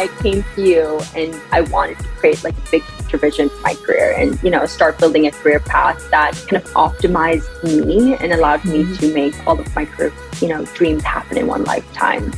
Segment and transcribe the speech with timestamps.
[0.00, 3.60] I came to you and I wanted to create like a big picture vision for
[3.60, 8.16] my career and, you know, start building a career path that kind of optimized me
[8.16, 8.94] and allowed me mm-hmm.
[8.94, 10.10] to make all of my career,
[10.40, 12.32] you know, dreams happen in one lifetime.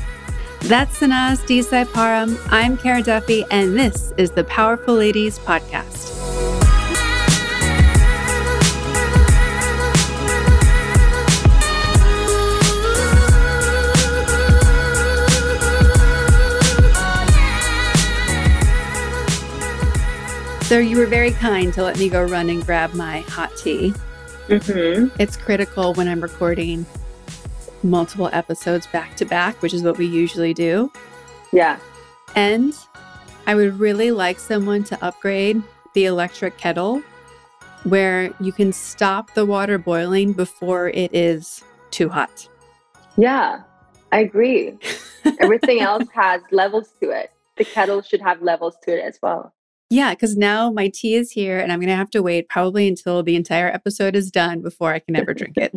[0.62, 2.36] That's Sanaz Dizaj Parham.
[2.50, 6.61] I'm Kara Duffy, and this is the Powerful Ladies Podcast.
[20.72, 23.92] So you were very kind to let me go run and grab my hot tea.
[24.46, 25.14] Mm-hmm.
[25.20, 26.86] It's critical when I'm recording
[27.82, 30.90] multiple episodes back to back, which is what we usually do.
[31.52, 31.78] Yeah.
[32.36, 32.72] And
[33.46, 37.02] I would really like someone to upgrade the electric kettle
[37.84, 42.48] where you can stop the water boiling before it is too hot.
[43.18, 43.60] Yeah,
[44.10, 44.78] I agree.
[45.38, 47.30] Everything else has levels to it.
[47.58, 49.52] The kettle should have levels to it as well.
[49.92, 52.88] Yeah, because now my tea is here and I'm going to have to wait probably
[52.88, 55.70] until the entire episode is done before I can ever drink it.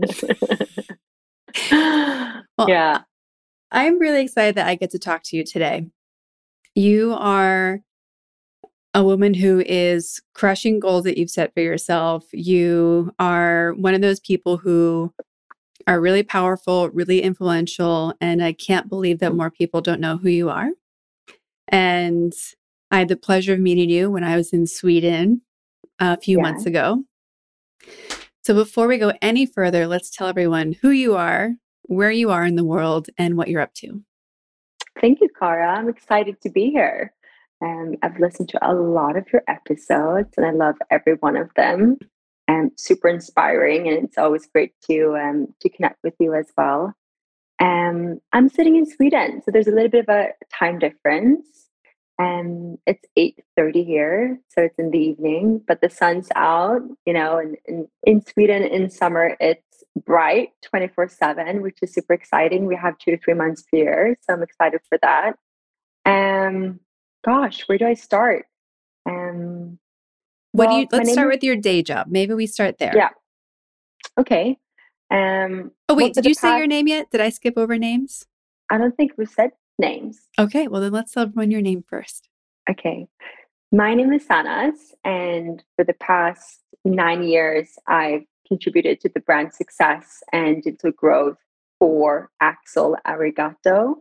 [2.58, 3.02] well, yeah.
[3.74, 5.90] I'm really excited that I get to talk to you today.
[6.76, 7.82] You are
[8.94, 12.24] a woman who is crushing goals that you've set for yourself.
[12.32, 15.14] You are one of those people who
[15.88, 20.30] are really powerful, really influential, and I can't believe that more people don't know who
[20.30, 20.70] you are.
[21.68, 22.32] And
[22.92, 25.42] I had the pleasure of meeting you when I was in Sweden
[26.00, 26.44] a few yeah.
[26.44, 27.04] months ago.
[28.44, 32.46] So before we go any further, let's tell everyone who you are, where you are
[32.46, 34.04] in the world, and what you're up to.
[35.02, 35.76] Thank you, Kara.
[35.76, 37.14] I'm excited to be here.
[37.64, 41.50] Um, I've listened to a lot of your episodes and I love every one of
[41.56, 41.98] them.
[42.48, 46.94] And super inspiring, and it's always great to um, to connect with you as well.
[47.58, 51.65] Um, I'm sitting in Sweden, so there's a little bit of a time difference
[52.18, 57.38] and it's 8.30 here so it's in the evening but the sun's out you know
[57.38, 59.66] and, and in sweden in summer it's
[60.04, 62.66] bright 24 7 which is super exciting.
[62.66, 65.36] We have two to three months per year so i'm excited for that.
[66.06, 66.80] Um
[67.26, 68.46] gosh where do i start?
[69.08, 69.80] Um
[70.52, 72.08] what well, do you let's start with your day job.
[72.10, 72.94] Maybe we start there.
[72.96, 73.10] Yeah.
[74.20, 74.58] Okay.
[75.12, 77.10] Um oh wait did you past, say your name yet?
[77.12, 78.26] Did i skip over names?
[78.70, 80.20] I don't think we said names.
[80.40, 82.30] Okay, well then let's tell everyone your name first.
[82.70, 83.08] Okay.
[83.72, 89.54] My name is Sanaz, and for the past nine years, I've contributed to the brand
[89.54, 91.38] success and digital growth
[91.80, 93.96] for Axel Arigato,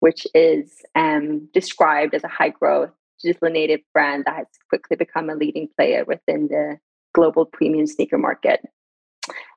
[0.00, 2.90] which is um, described as a high growth,
[3.22, 6.78] digital native brand that has quickly become a leading player within the
[7.14, 8.60] global premium sneaker market.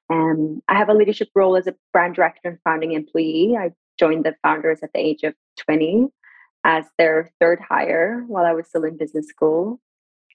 [0.09, 3.55] Um, I have a leadership role as a brand director and founding employee.
[3.57, 6.07] I joined the founders at the age of 20
[6.63, 9.79] as their third hire while I was still in business school.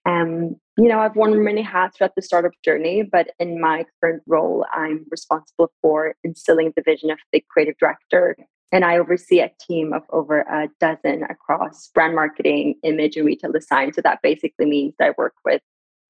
[0.06, 4.22] Um, you know, I've worn many hats throughout the startup journey, but in my current
[4.26, 8.36] role, I'm responsible for instilling the vision of the creative director.
[8.72, 13.52] And I oversee a team of over a dozen across brand marketing, image, and retail
[13.52, 13.92] design.
[13.92, 15.60] So that basically means that I work with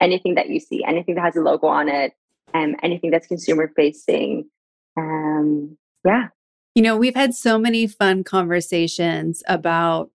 [0.00, 2.12] anything that you see, anything that has a logo on it,
[2.53, 4.49] and um, anything that's consumer facing.
[4.97, 6.28] Um, yeah,
[6.75, 10.10] you know, we've had so many fun conversations about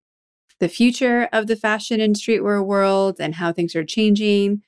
[0.60, 4.62] the future of the fashion and streetwear world and how things are changing.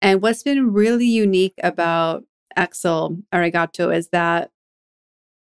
[0.00, 2.24] And what's been really unique about
[2.56, 4.50] Axel Arigato is that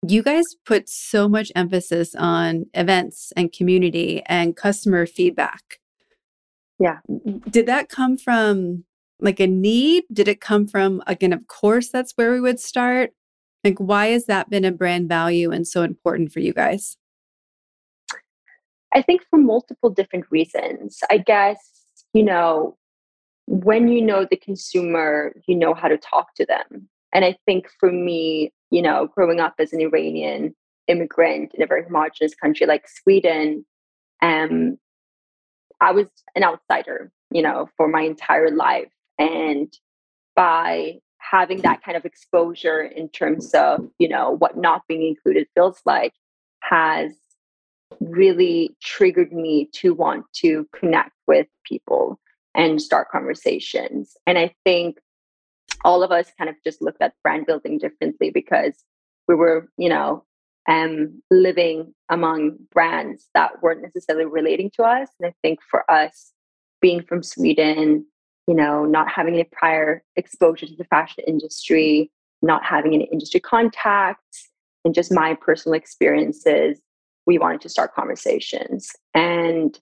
[0.07, 5.79] you guys put so much emphasis on events and community and customer feedback.
[6.79, 6.99] Yeah.
[7.49, 8.85] Did that come from
[9.19, 10.05] like a need?
[10.13, 13.11] Did it come from, again, of course, that's where we would start?
[13.63, 16.97] Like, why has that been a brand value and so important for you guys?
[18.93, 20.99] I think for multiple different reasons.
[21.09, 21.59] I guess,
[22.13, 22.77] you know,
[23.47, 26.87] when you know the consumer, you know how to talk to them.
[27.13, 30.55] And I think for me, you know, growing up as an Iranian
[30.87, 33.65] immigrant in a very homogenous country like Sweden,
[34.21, 34.77] um,
[35.81, 38.91] I was an outsider, you know, for my entire life.
[39.17, 39.71] And
[40.35, 45.47] by having that kind of exposure in terms of you know what not being included
[45.55, 46.13] feels like
[46.61, 47.11] has
[47.99, 52.19] really triggered me to want to connect with people
[52.55, 54.15] and start conversations.
[54.25, 54.97] And i think
[55.85, 58.73] all of us kind of just looked at brand building differently because
[59.27, 60.23] we were you know
[60.67, 65.09] um, living among brands that weren't necessarily relating to us.
[65.19, 66.31] And i think for us
[66.81, 68.05] being from sweden
[68.49, 72.11] you know, not having any prior exposure to the fashion industry,
[72.41, 74.49] not having any industry contacts,
[74.83, 76.81] and just my personal experiences,
[77.27, 78.89] we wanted to start conversations.
[79.13, 79.79] And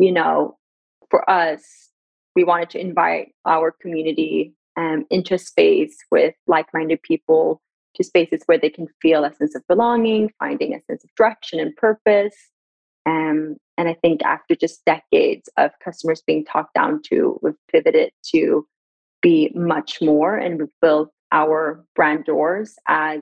[0.00, 0.58] you know,
[1.08, 1.62] for us,
[2.34, 7.62] we wanted to invite our community um, into space with like-minded people
[7.94, 11.60] to spaces where they can feel a sense of belonging, finding a sense of direction
[11.60, 12.34] and purpose.
[13.06, 18.10] Um, and I think after just decades of customers being talked down to, we've pivoted
[18.34, 18.66] to
[19.22, 23.20] be much more and we've built our brand doors as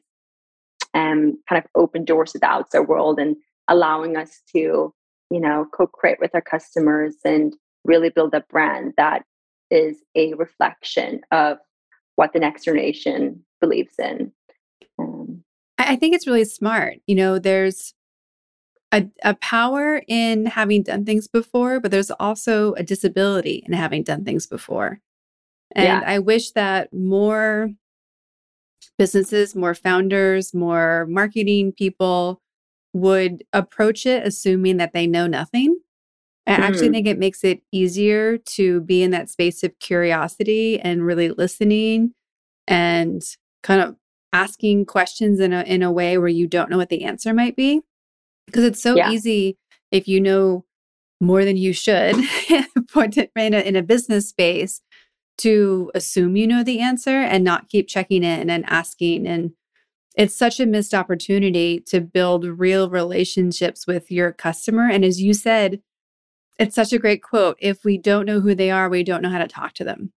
[0.94, 3.36] um, kind of open doors to the outside world and
[3.68, 4.92] allowing us to,
[5.30, 7.54] you know, co-create with our customers and
[7.84, 9.24] really build a brand that
[9.70, 11.58] is a reflection of
[12.16, 14.30] what the next generation believes in.
[14.98, 15.42] Um,
[15.78, 16.98] I think it's really smart.
[17.06, 17.94] You know, there's
[18.94, 24.04] a, a power in having done things before, but there's also a disability in having
[24.04, 25.00] done things before.
[25.74, 26.02] And yeah.
[26.06, 27.70] I wish that more
[28.96, 32.40] businesses, more founders, more marketing people
[32.92, 35.76] would approach it assuming that they know nothing.
[36.46, 36.58] I mm.
[36.60, 41.30] actually think it makes it easier to be in that space of curiosity and really
[41.30, 42.12] listening
[42.68, 43.20] and
[43.64, 43.96] kind of
[44.32, 47.56] asking questions in a in a way where you don't know what the answer might
[47.56, 47.80] be
[48.46, 49.10] because it's so yeah.
[49.10, 49.56] easy
[49.90, 50.64] if you know
[51.20, 52.16] more than you should
[53.36, 54.80] in a, in a business space
[55.38, 59.52] to assume you know the answer and not keep checking in and asking and
[60.16, 65.34] it's such a missed opportunity to build real relationships with your customer and as you
[65.34, 65.80] said
[66.58, 69.30] it's such a great quote if we don't know who they are we don't know
[69.30, 70.12] how to talk to them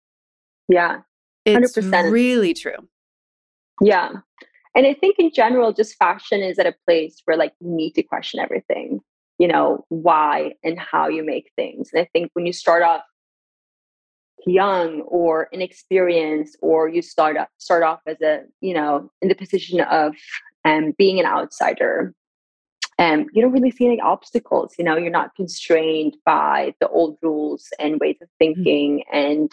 [0.68, 1.02] yeah
[1.48, 1.64] 100%.
[1.64, 1.78] it's
[2.12, 2.88] really true
[3.82, 4.10] yeah.
[4.78, 7.94] And I think in general, just fashion is at a place where like you need
[7.94, 9.00] to question everything,
[9.40, 11.90] you know, why and how you make things.
[11.92, 13.02] And I think when you start off
[14.46, 19.36] young or inexperienced, or you start up start off as a, you know, in the
[19.36, 20.14] position of
[20.64, 22.14] um, being an outsider,
[23.00, 24.76] um, you don't really see any obstacles.
[24.78, 28.54] You know, you're not constrained by the old rules and ways of mm-hmm.
[28.54, 29.18] thinking, mm-hmm.
[29.18, 29.52] and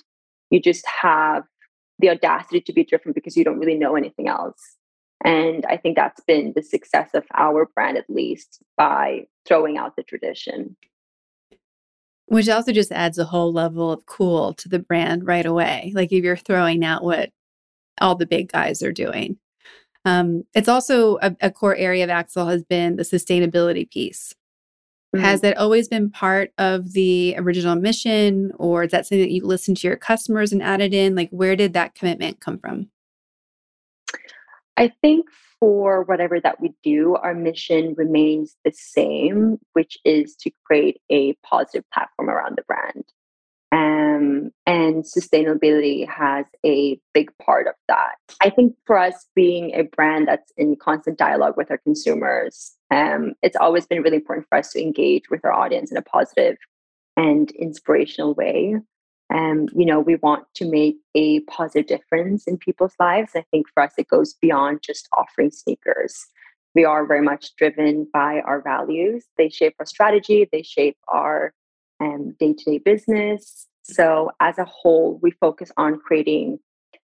[0.50, 1.44] you just have
[1.98, 4.60] the audacity to be different because you don't really know anything else.
[5.22, 9.96] And I think that's been the success of our brand, at least by throwing out
[9.96, 10.76] the tradition.
[12.26, 15.92] Which also just adds a whole level of cool to the brand right away.
[15.94, 17.30] Like if you're throwing out what
[18.00, 19.38] all the big guys are doing.
[20.04, 24.34] Um, it's also a, a core area of Axel has been the sustainability piece.
[25.14, 25.24] Mm-hmm.
[25.24, 29.46] Has that always been part of the original mission, or is that something that you
[29.46, 31.14] listened to your customers and added in?
[31.14, 32.90] Like, where did that commitment come from?
[34.76, 35.26] I think
[35.60, 41.34] for whatever that we do, our mission remains the same, which is to create a
[41.44, 43.04] positive platform around the brand.
[43.72, 48.14] Um, and sustainability has a big part of that.
[48.40, 53.32] I think for us, being a brand that's in constant dialogue with our consumers, um,
[53.42, 56.56] it's always been really important for us to engage with our audience in a positive
[57.16, 58.76] and inspirational way.
[59.32, 63.32] Um, you know, we want to make a positive difference in people's lives.
[63.34, 66.26] I think for us, it goes beyond just offering sneakers.
[66.74, 69.26] We are very much driven by our values.
[69.38, 71.54] They shape our strategy, they shape our
[72.00, 73.66] day to day business.
[73.82, 76.58] So, as a whole, we focus on creating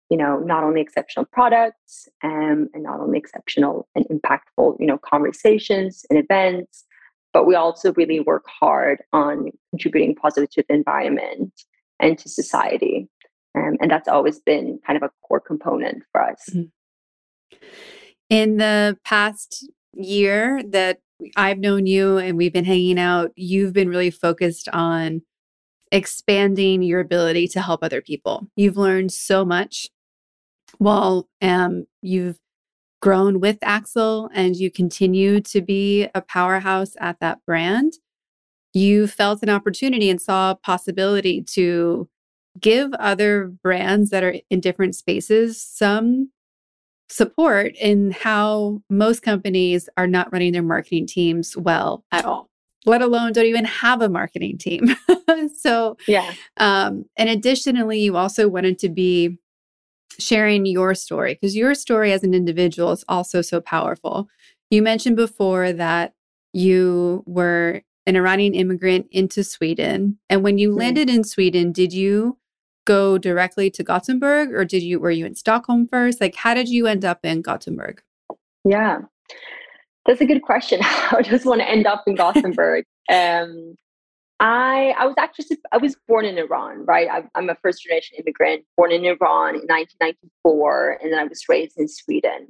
[0.09, 4.97] you know not only exceptional products um, and not only exceptional and impactful you know
[4.97, 6.85] conversations and events
[7.33, 11.63] but we also really work hard on contributing positively to the environment
[12.01, 13.07] and to society
[13.55, 17.57] um, and that's always been kind of a core component for us mm-hmm.
[18.29, 20.99] in the past year that
[21.35, 25.21] i've known you and we've been hanging out you've been really focused on
[25.91, 28.47] expanding your ability to help other people.
[28.55, 29.89] You've learned so much
[30.77, 32.39] while um, you've
[33.01, 37.93] grown with Axel and you continue to be a powerhouse at that brand,
[38.73, 42.07] you felt an opportunity and saw a possibility to
[42.59, 46.29] give other brands that are in different spaces some
[47.09, 52.49] support in how most companies are not running their marketing teams well at all
[52.85, 54.95] let alone don't even have a marketing team
[55.57, 59.37] so yeah um and additionally you also wanted to be
[60.19, 64.27] sharing your story because your story as an individual is also so powerful.
[64.69, 66.13] You mentioned before that
[66.53, 70.19] you were an Iranian immigrant into Sweden.
[70.29, 70.79] And when you mm-hmm.
[70.79, 72.37] landed in Sweden, did you
[72.85, 76.19] go directly to Gothenburg or did you were you in Stockholm first?
[76.19, 78.01] Like how did you end up in Gothenburg?
[78.65, 78.99] Yeah.
[80.05, 80.81] That's a good question.
[80.83, 82.83] I just want to end up in Gothenburg.
[83.11, 83.75] um,
[84.41, 87.07] I I was actually I was born in Iran, right?
[87.09, 91.43] I, I'm a first generation immigrant, born in Iran in 1994, and then I was
[91.47, 92.47] raised in Sweden.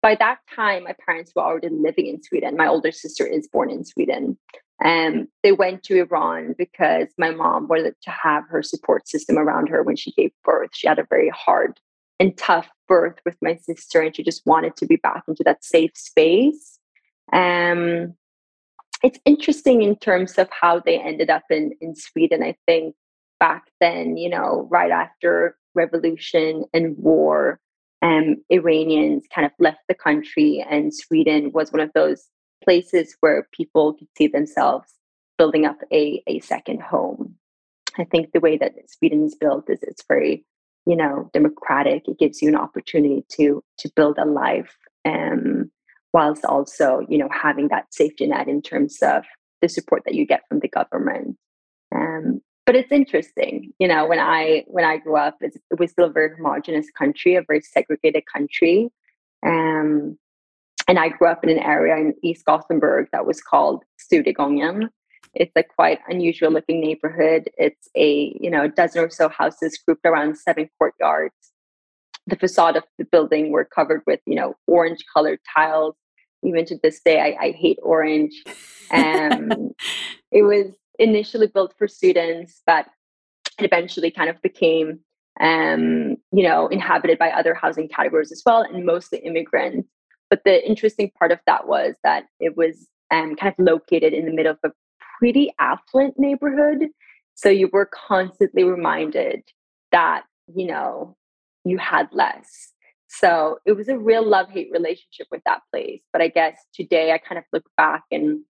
[0.00, 2.56] By that time, my parents were already living in Sweden.
[2.56, 4.38] My older sister is born in Sweden,
[4.84, 9.68] Um, they went to Iran because my mom wanted to have her support system around
[9.68, 10.70] her when she gave birth.
[10.72, 11.78] She had a very hard
[12.18, 15.64] and tough birth with my sister, and she just wanted to be back into that
[15.64, 16.78] safe space.
[17.32, 18.14] Um,
[19.02, 22.42] it's interesting in terms of how they ended up in, in Sweden.
[22.42, 22.94] I think
[23.40, 27.58] back then, you know, right after revolution and war,
[28.02, 32.26] um, Iranians kind of left the country, and Sweden was one of those
[32.62, 34.88] places where people could see themselves
[35.38, 37.34] building up a, a second home.
[37.98, 40.44] I think the way that Sweden is built is it's very,
[40.86, 42.08] you know, democratic.
[42.08, 45.70] It gives you an opportunity to to build a life, um,
[46.12, 49.24] whilst also, you know, having that safety net in terms of
[49.60, 51.36] the support that you get from the government.
[51.94, 56.06] Um, but it's interesting, you know, when I when I grew up, it was still
[56.06, 58.90] a very homogenous country, a very segregated country.
[59.44, 60.16] Um,
[60.88, 64.88] and I grew up in an area in East Gothenburg that was called Studiegången.
[65.34, 67.48] It's a quite unusual looking neighborhood.
[67.56, 71.34] It's a you know a dozen or so houses grouped around seven courtyards.
[72.26, 75.94] The facade of the building were covered with you know orange colored tiles.
[76.44, 78.34] Even to this day, I, I hate orange.
[78.90, 79.70] Um,
[80.32, 82.86] it was initially built for students, but
[83.58, 85.00] it eventually kind of became
[85.40, 89.88] um, you know inhabited by other housing categories as well, and mostly immigrants.
[90.32, 94.24] But the interesting part of that was that it was um, kind of located in
[94.24, 94.72] the middle of a
[95.18, 96.88] pretty affluent neighborhood.
[97.34, 99.42] So you were constantly reminded
[99.90, 101.18] that, you know,
[101.66, 102.72] you had less.
[103.08, 106.00] So it was a real love hate relationship with that place.
[106.14, 108.40] But I guess today I kind of look back and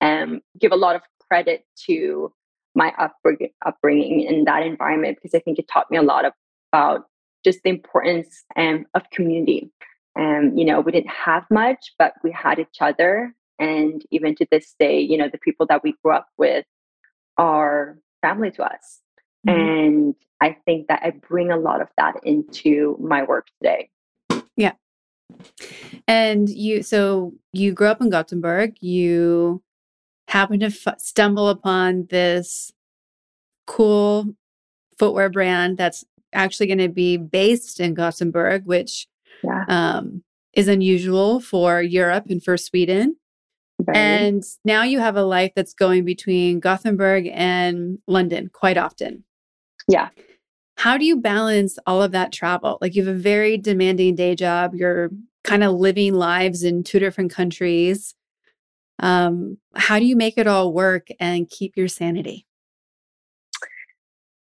[0.00, 2.32] um, give a lot of credit to
[2.76, 6.34] my upbringing, upbringing in that environment because I think it taught me a lot of,
[6.72, 7.06] about
[7.44, 9.72] just the importance um, of community
[10.16, 13.34] um, you know, we didn't have much, but we had each other.
[13.58, 16.64] And even to this day, you know, the people that we grew up with
[17.36, 19.00] are family to us.
[19.46, 19.60] Mm-hmm.
[19.60, 23.90] And I think that I bring a lot of that into my work today.
[24.56, 24.72] Yeah.
[26.06, 28.76] And you, so you grew up in Gothenburg.
[28.80, 29.62] You
[30.28, 32.72] happened to f- stumble upon this
[33.66, 34.34] cool
[34.98, 39.06] footwear brand that's actually going to be based in Gothenburg, which
[39.44, 39.64] yeah.
[39.68, 40.22] um,
[40.52, 43.16] is unusual for Europe and for Sweden.
[43.80, 43.98] Very.
[43.98, 49.24] And now you have a life that's going between Gothenburg and London quite often.
[49.88, 50.08] Yeah.
[50.76, 52.78] How do you balance all of that travel?
[52.80, 55.10] Like you have a very demanding day job, you're
[55.42, 58.14] kind of living lives in two different countries.
[59.00, 62.46] Um, how do you make it all work and keep your sanity?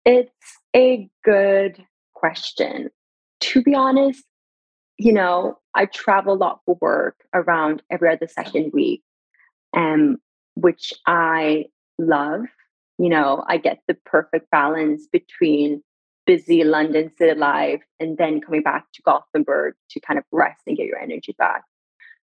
[0.06, 0.32] It's
[0.76, 1.84] a good
[2.14, 2.90] question.
[3.42, 4.24] To be honest,
[5.04, 9.04] you know, I travel a lot for work around every other second week,
[9.76, 10.18] um,
[10.54, 11.66] which I
[12.00, 12.44] love.
[12.98, 15.84] You know, I get the perfect balance between
[16.26, 20.78] busy London city life and then coming back to Gothenburg to kind of rest and
[20.78, 21.64] get your energy back.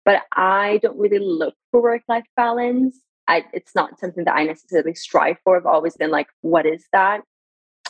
[0.04, 2.98] But I don't really look for work life balance.
[3.28, 5.56] I, it's not something that I necessarily strive for.
[5.56, 7.20] I've always been like, what is that?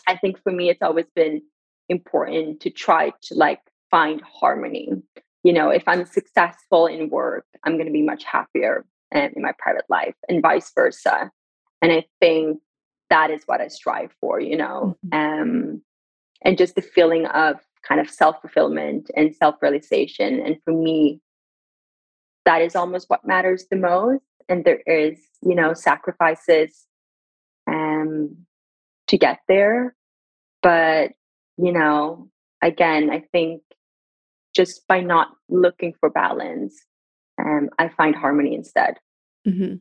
[0.06, 1.40] I think for me, it's always been
[1.88, 4.90] important to try to like find harmony.
[5.42, 9.42] You know, if I'm successful in work, I'm going to be much happier um, in
[9.42, 11.30] my private life and vice versa.
[11.82, 12.58] And I think
[13.10, 15.42] that is what I strive for, you know, mm-hmm.
[15.42, 15.82] um,
[16.42, 20.40] and just the feeling of kind of self fulfillment and self realization.
[20.40, 21.20] And for me,
[22.44, 24.24] that is almost what matters the most.
[24.48, 26.86] And there is, you know, sacrifices
[27.68, 28.36] um,
[29.08, 29.94] to get there.
[30.62, 31.12] But,
[31.56, 32.28] you know,
[32.62, 33.62] again, I think
[34.56, 36.74] just by not looking for balance,
[37.38, 38.94] um, I find harmony instead.
[39.46, 39.74] Mm-hmm.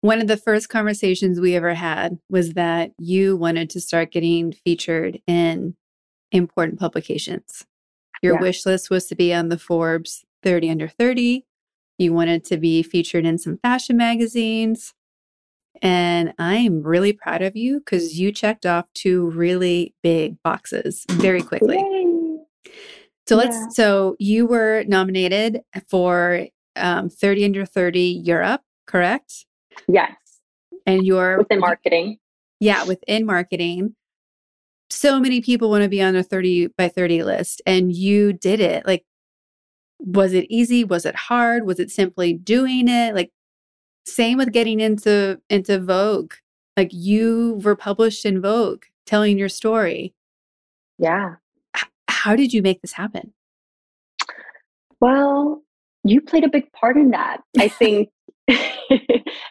[0.00, 4.52] One of the first conversations we ever had was that you wanted to start getting
[4.52, 5.76] featured in
[6.32, 7.64] important publications.
[8.22, 8.40] Your yeah.
[8.40, 11.44] wish list was to be on the Forbes 30 under 30.
[11.98, 14.94] You wanted to be featured in some fashion magazines.
[15.80, 21.42] And I'm really proud of you because you checked off two really big boxes very
[21.42, 21.76] quickly.
[21.76, 22.01] Yay.
[23.26, 23.68] So let's, yeah.
[23.70, 29.46] so you were nominated for um, 30 under 30 Europe, correct?
[29.88, 30.16] Yes.
[30.86, 32.18] And you're within marketing.
[32.58, 33.94] Yeah, within marketing.
[34.90, 38.60] So many people want to be on a 30 by 30 list, and you did
[38.60, 38.84] it.
[38.86, 39.04] Like,
[39.98, 40.84] was it easy?
[40.84, 41.64] Was it hard?
[41.64, 43.14] Was it simply doing it?
[43.14, 43.30] Like,
[44.04, 46.34] same with getting into into Vogue.
[46.76, 50.14] Like, you were published in Vogue telling your story.
[50.98, 51.36] Yeah
[52.22, 53.32] how did you make this happen?
[55.00, 55.62] Well,
[56.04, 57.42] you played a big part in that.
[57.58, 58.10] I think,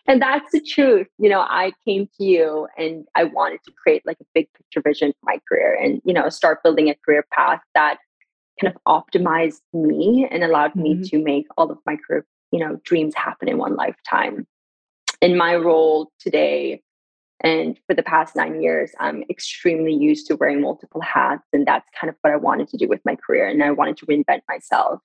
[0.08, 1.08] and that's the truth.
[1.18, 4.82] You know, I came to you and I wanted to create like a big picture
[4.82, 7.98] vision for my career and, you know, start building a career path that
[8.62, 11.02] kind of optimized me and allowed mm-hmm.
[11.02, 14.48] me to make all of my career, you know, dreams happen in one lifetime.
[15.22, 16.82] In my role today,
[17.42, 21.44] and for the past nine years, I'm extremely used to wearing multiple hats.
[21.52, 23.48] And that's kind of what I wanted to do with my career.
[23.48, 25.02] And I wanted to reinvent myself.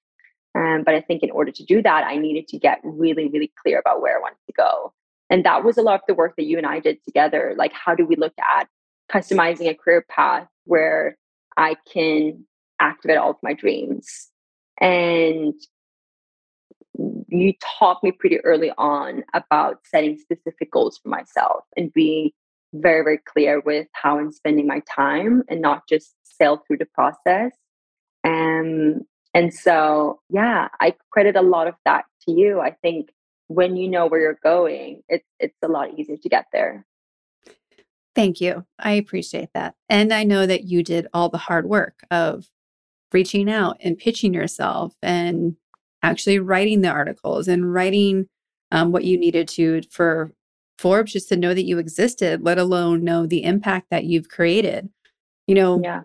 [0.54, 3.52] Um, but I think in order to do that, I needed to get really, really
[3.62, 4.92] clear about where I wanted to go.
[5.30, 7.54] And that was a lot of the work that you and I did together.
[7.56, 8.68] Like, how do we look at
[9.10, 11.16] customizing a career path where
[11.56, 12.44] I can
[12.80, 14.28] activate all of my dreams?
[14.78, 15.54] And
[17.28, 22.30] you taught me pretty early on about setting specific goals for myself and being
[22.74, 26.86] very, very clear with how I'm spending my time and not just sail through the
[26.86, 27.52] process.
[28.24, 32.60] And and so, yeah, I credit a lot of that to you.
[32.60, 33.10] I think
[33.48, 36.86] when you know where you're going, it's it's a lot easier to get there.
[38.14, 38.64] Thank you.
[38.78, 39.74] I appreciate that.
[39.90, 42.46] And I know that you did all the hard work of
[43.12, 45.56] reaching out and pitching yourself and
[46.06, 48.28] actually writing the articles and writing
[48.70, 50.32] um, what you needed to for
[50.78, 54.88] Forbes just to know that you existed, let alone know the impact that you've created.
[55.46, 56.02] You know, yeah.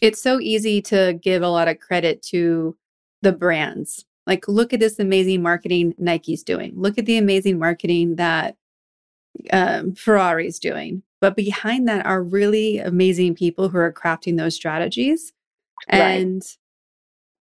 [0.00, 2.76] it's so easy to give a lot of credit to
[3.22, 4.04] the brands.
[4.26, 6.72] Like, look at this amazing marketing Nike's doing.
[6.76, 8.56] Look at the amazing marketing that
[9.52, 11.02] um, Ferrari's doing.
[11.20, 15.32] But behind that are really amazing people who are crafting those strategies.
[15.90, 15.98] Right.
[15.98, 16.42] And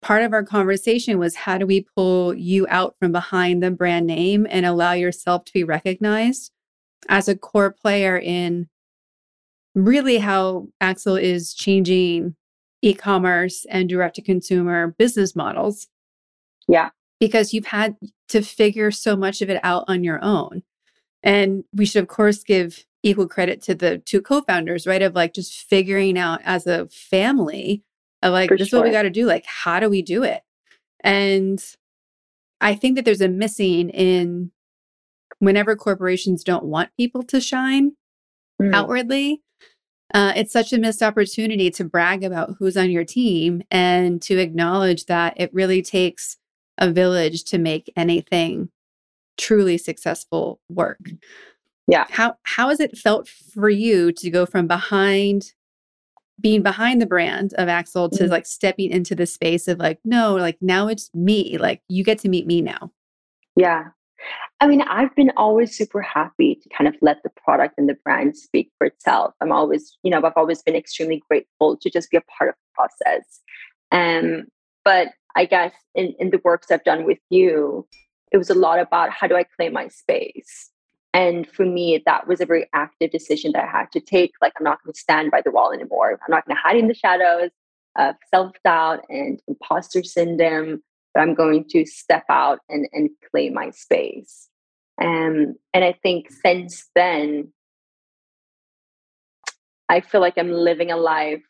[0.01, 4.05] part of our conversation was how do we pull you out from behind the brand
[4.05, 6.51] name and allow yourself to be recognized
[7.09, 8.67] as a core player in
[9.75, 12.35] really how Axel is changing
[12.81, 15.87] e-commerce and direct to consumer business models.
[16.67, 16.89] Yeah.
[17.19, 17.95] Because you've had
[18.29, 20.63] to figure so much of it out on your own.
[21.23, 25.01] And we should of course give equal credit to the two co-founders, right?
[25.01, 27.83] Of like just figuring out as a family
[28.21, 28.79] of like, For this sure.
[28.79, 29.25] is what we got to do.
[29.25, 30.41] Like, how do we do it?
[31.03, 31.63] And
[32.59, 34.51] I think that there's a missing in
[35.39, 37.93] whenever corporations don't want people to shine
[38.61, 38.73] mm.
[38.73, 39.41] outwardly.
[40.13, 44.37] Uh, it's such a missed opportunity to brag about who's on your team and to
[44.37, 46.37] acknowledge that it really takes
[46.77, 48.69] a village to make anything
[49.37, 50.99] truly successful work.
[51.87, 52.05] Yeah.
[52.09, 55.53] How how has it felt for you to go from behind
[56.39, 58.31] being behind the brand of Axel to mm-hmm.
[58.31, 61.57] like stepping into the space of like, no, like now it's me.
[61.57, 62.91] Like you get to meet me now.
[63.55, 63.85] Yeah.
[64.59, 67.97] I mean, I've been always super happy to kind of let the product and the
[68.03, 69.33] brand speak for itself.
[69.41, 72.55] I'm always, you know, I've always been extremely grateful to just be a part of
[72.55, 73.41] the process.
[73.91, 74.45] Um,
[74.83, 77.87] but I guess in, in the works I've done with you,
[78.31, 80.71] it was a lot about how do I claim my space?
[81.17, 84.33] And for me, that was a very active decision that I had to take.
[84.39, 86.11] Like, I'm not going to stand by the wall anymore.
[86.11, 87.49] I'm not going to hide in the shadows
[87.97, 90.83] of self doubt and imposter syndrome,
[91.15, 94.47] but I'm going to step out and, and claim my space.
[95.01, 97.51] Um, and I think since then,
[99.89, 101.41] I feel like I'm living a life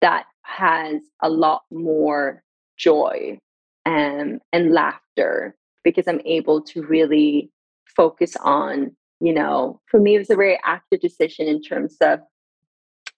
[0.00, 2.42] that has a lot more
[2.76, 3.38] joy
[3.86, 7.52] um, and laughter because I'm able to really
[7.96, 12.20] focus on, you know, for me, it was a very active decision in terms of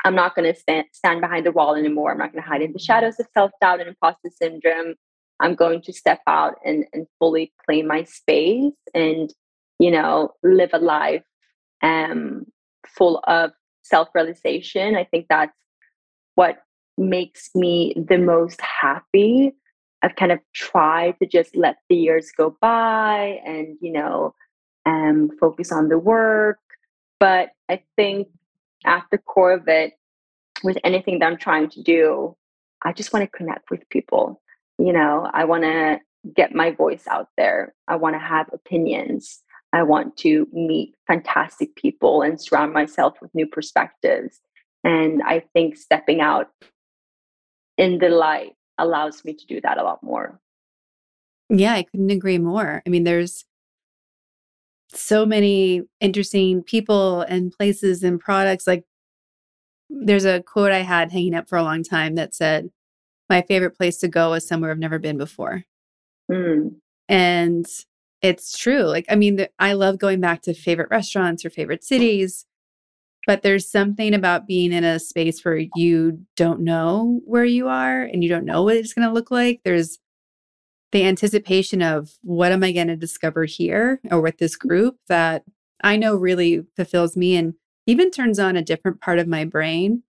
[0.04, 2.12] I'm not going to stand, stand behind the wall anymore.
[2.12, 4.94] I'm not going to hide in the shadows of self doubt and imposter syndrome.
[5.40, 9.32] I'm going to step out and, and fully claim my space and,
[9.78, 11.24] you know, live a life
[11.82, 12.44] um,
[12.86, 13.50] full of
[13.82, 14.94] self realization.
[14.94, 15.56] I think that's
[16.34, 16.58] what
[16.98, 19.54] makes me the most happy.
[20.02, 24.34] I've kind of tried to just let the years go by and, you know,
[24.84, 26.58] and focus on the work.
[27.20, 28.28] But I think
[28.84, 29.94] at the core of it,
[30.62, 32.36] with anything that I'm trying to do,
[32.82, 34.40] I just want to connect with people.
[34.78, 36.00] You know, I want to
[36.34, 37.74] get my voice out there.
[37.88, 39.42] I want to have opinions.
[39.72, 44.40] I want to meet fantastic people and surround myself with new perspectives.
[44.84, 46.48] And I think stepping out
[47.76, 50.40] in the light allows me to do that a lot more.
[51.48, 52.82] Yeah, I couldn't agree more.
[52.86, 53.44] I mean, there's
[54.92, 58.66] so many interesting people and places and products.
[58.66, 58.84] Like
[59.88, 62.70] there's a quote I had hanging up for a long time that said,
[63.28, 65.64] My favorite place to go is somewhere I've never been before.
[66.30, 66.76] Mm.
[67.08, 67.66] And
[68.22, 68.82] it's true.
[68.84, 72.46] Like, I mean, the, I love going back to favorite restaurants or favorite cities,
[73.26, 78.02] but there's something about being in a space where you don't know where you are
[78.02, 79.60] and you don't know what it's going to look like.
[79.64, 79.98] There's
[80.94, 85.42] the anticipation of what am I going to discover here or with this group that
[85.82, 87.54] I know really fulfills me and
[87.84, 90.04] even turns on a different part of my brain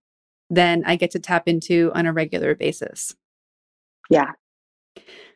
[0.48, 3.16] than I get to tap into on a regular basis.
[4.08, 4.30] Yeah,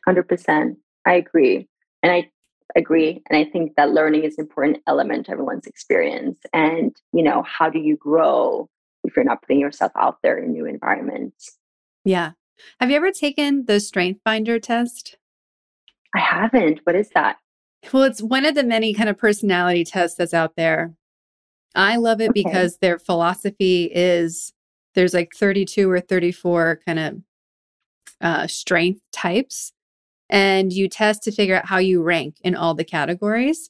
[0.07, 0.77] 100%.
[1.05, 1.67] I agree.
[2.01, 2.29] And I
[2.77, 3.21] agree.
[3.29, 6.39] And I think that learning is an important element to everyone's experience.
[6.53, 8.69] And, you know, how do you grow
[9.03, 11.57] if you're not putting yourself out there in new environments?
[12.05, 12.31] Yeah.
[12.79, 15.17] Have you ever taken the Strength Finder test?
[16.15, 16.81] I haven't.
[16.83, 17.37] What is that?
[17.91, 20.93] Well, it's one of the many kind of personality tests that's out there.
[21.73, 22.43] I love it okay.
[22.43, 24.53] because their philosophy is
[24.93, 27.21] there's like 32 or 34 kind of
[28.19, 29.73] uh, strength types,
[30.29, 33.69] and you test to figure out how you rank in all the categories.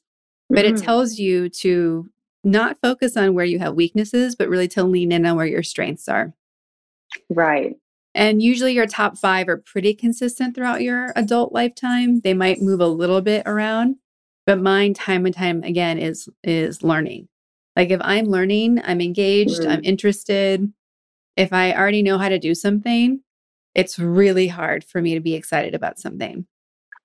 [0.50, 0.70] But mm.
[0.70, 2.10] it tells you to
[2.44, 5.62] not focus on where you have weaknesses, but really to lean in on where your
[5.62, 6.34] strengths are.
[7.30, 7.76] Right.
[8.14, 12.20] And usually your top five are pretty consistent throughout your adult lifetime.
[12.20, 13.96] They might move a little bit around,
[14.46, 17.28] but mine time and time again is is learning.
[17.74, 19.64] Like if I'm learning, I'm engaged.
[19.64, 20.72] I'm interested.
[21.36, 23.22] If I already know how to do something,
[23.74, 26.46] it's really hard for me to be excited about something.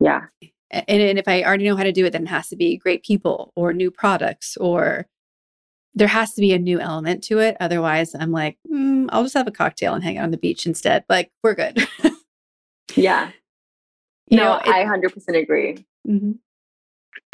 [0.01, 0.25] Yeah.
[0.69, 2.75] And, and if I already know how to do it, then it has to be
[2.77, 5.07] great people or new products or
[5.97, 7.57] there has to be a new element to it.
[7.59, 10.67] Otherwise, I'm like, mm, I'll just have a cocktail and hang out on the beach
[10.67, 11.03] instead.
[11.09, 11.87] Like, we're good.
[12.95, 13.31] yeah.
[14.27, 15.85] You no, know, it, I 100% agree.
[16.07, 16.33] Mm-hmm.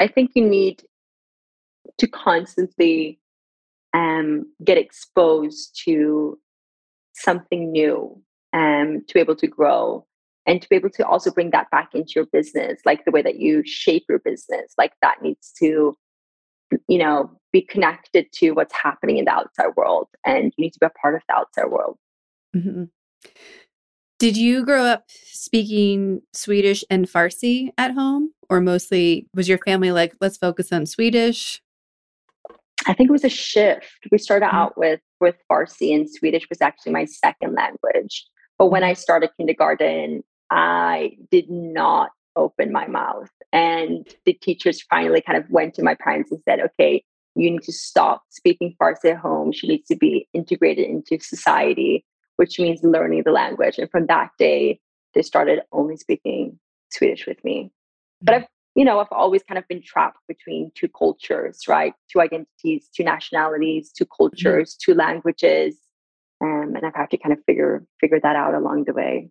[0.00, 0.82] I think you need
[1.98, 3.20] to constantly
[3.92, 6.38] um, get exposed to
[7.14, 8.20] something new
[8.54, 10.06] um, to be able to grow
[10.46, 13.20] and to be able to also bring that back into your business, like the way
[13.20, 15.96] that you shape your business, like that needs to
[16.88, 20.80] you know, be connected to what's happening in the outside world and you need to
[20.80, 21.96] be a part of the outside world.
[22.54, 22.84] Mm-hmm.
[24.18, 29.92] Did you grow up speaking Swedish and Farsi at home or mostly was your family
[29.92, 31.60] like, let's focus on Swedish?
[32.86, 34.06] I think it was a shift.
[34.10, 34.56] We started mm-hmm.
[34.56, 38.26] out with with Farsi and Swedish was actually my second language.
[38.58, 38.90] But when mm-hmm.
[38.90, 43.30] I started kindergarten, I did not open my mouth.
[43.54, 47.04] And the teachers finally kind of went to my parents and said, okay,
[47.36, 49.52] you need to stop speaking Farsi at home.
[49.52, 52.04] She needs to be integrated into society,
[52.36, 53.78] which means learning the language.
[53.78, 54.80] And from that day,
[55.14, 56.58] they started only speaking
[56.90, 57.70] Swedish with me.
[58.20, 61.94] But I've, you know, I've always kind of been trapped between two cultures, right?
[62.12, 64.16] Two identities, two nationalities, two mm-hmm.
[64.16, 65.76] cultures, two languages.
[66.42, 69.30] Um, and I've had to kind of figure figure that out along the way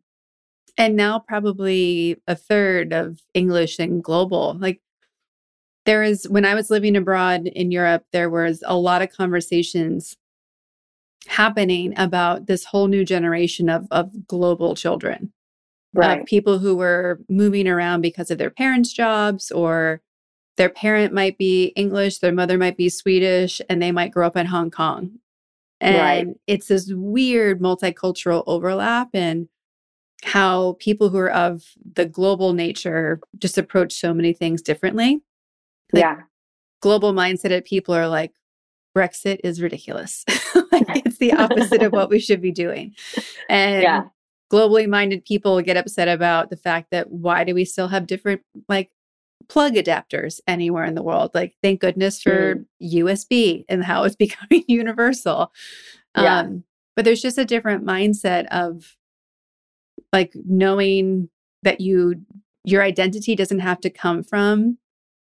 [0.77, 4.57] and now probably a third of English and global.
[4.59, 4.81] Like
[5.85, 10.15] there is, when I was living abroad in Europe, there was a lot of conversations
[11.27, 15.31] happening about this whole new generation of, of global children.
[15.93, 16.21] Right.
[16.21, 20.01] Of people who were moving around because of their parents' jobs or
[20.57, 24.35] their parent might be English, their mother might be Swedish, and they might grow up
[24.35, 25.19] in Hong Kong.
[25.79, 26.35] And right.
[26.47, 29.09] it's this weird multicultural overlap.
[29.13, 29.49] And
[30.23, 35.21] how people who are of the global nature just approach so many things differently.
[35.91, 36.21] Like yeah.
[36.81, 38.33] Global mindset of people are like,
[38.95, 40.23] Brexit is ridiculous.
[40.71, 42.93] like it's the opposite of what we should be doing.
[43.49, 44.03] And yeah.
[44.51, 48.41] globally minded people get upset about the fact that why do we still have different
[48.69, 48.91] like
[49.49, 51.31] plug adapters anywhere in the world?
[51.33, 52.65] Like, thank goodness for mm.
[52.81, 55.51] USB and how it's becoming universal.
[56.15, 56.39] Yeah.
[56.39, 56.63] Um,
[56.95, 58.95] but there's just a different mindset of
[60.13, 61.27] like knowing
[61.63, 62.21] that you
[62.63, 64.77] your identity doesn't have to come from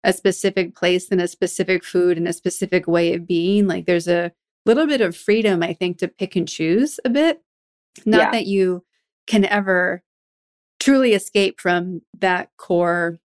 [0.05, 4.09] a specific place and a specific food and a specific way of being like there's
[4.09, 4.33] a
[4.67, 7.43] little bit of freedom i think to pick and choose a bit
[8.05, 8.31] not yeah.
[8.33, 8.85] that you
[9.27, 10.03] can ever
[10.81, 13.19] truly escape from that core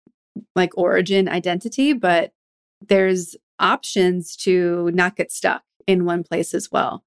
[0.56, 2.32] like origin identity but
[2.86, 7.04] there's options to not get stuck in one place as well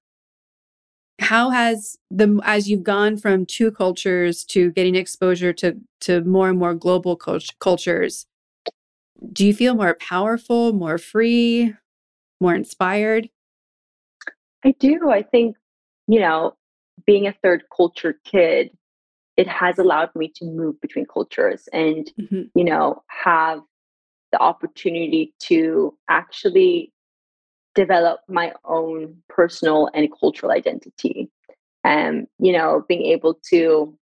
[1.19, 6.49] how has the as you've gone from two cultures to getting exposure to to more
[6.49, 8.25] and more global cult- cultures
[9.33, 11.73] do you feel more powerful more free
[12.39, 13.29] more inspired
[14.63, 15.55] i do i think
[16.07, 16.55] you know
[17.05, 18.71] being a third culture kid
[19.35, 22.43] it has allowed me to move between cultures and mm-hmm.
[22.55, 23.59] you know have
[24.31, 26.93] the opportunity to actually
[27.83, 28.99] develop my own
[29.37, 31.17] personal and cultural identity.
[31.83, 33.97] And, you know, being able to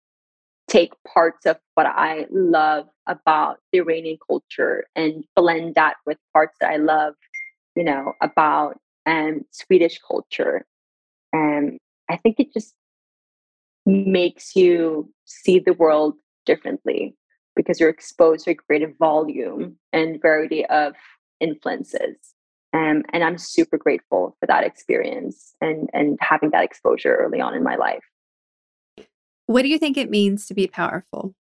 [0.68, 6.56] take parts of what I love about the Iranian culture and blend that with parts
[6.60, 7.14] that I love,
[7.76, 10.64] you know, about um, Swedish culture.
[11.32, 12.74] And I think it just
[13.84, 16.14] makes you see the world
[16.46, 17.16] differently.
[17.56, 20.94] because you're exposed to a greater volume and variety of
[21.40, 22.33] influences.
[22.74, 27.54] Um, and I'm super grateful for that experience and and having that exposure early on
[27.54, 28.02] in my life.
[29.46, 31.34] What do you think it means to be powerful?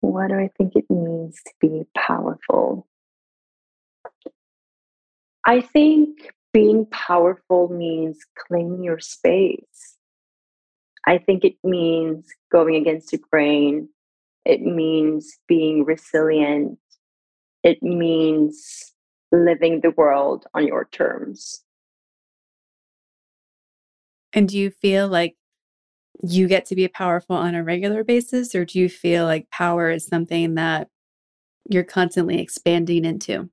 [0.00, 2.86] What do I think it means to be powerful?
[5.44, 9.96] I think being powerful means claiming your space.
[11.06, 13.88] I think it means going against the grain.
[14.44, 16.78] It means being resilient.
[17.62, 18.92] It means
[19.30, 21.62] living the world on your terms.
[24.32, 25.36] And do you feel like
[26.22, 29.90] you get to be powerful on a regular basis, or do you feel like power
[29.90, 30.88] is something that
[31.70, 33.48] you're constantly expanding into?